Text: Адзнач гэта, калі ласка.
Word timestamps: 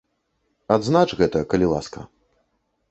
Адзнач 0.75 1.05
гэта, 1.21 1.45
калі 1.53 1.65
ласка. 1.77 1.99